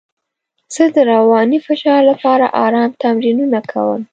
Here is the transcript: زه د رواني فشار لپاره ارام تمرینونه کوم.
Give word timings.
زه 0.73 0.83
د 0.95 0.97
رواني 1.11 1.59
فشار 1.67 2.01
لپاره 2.11 2.45
ارام 2.65 2.89
تمرینونه 3.03 3.59
کوم. 3.71 4.01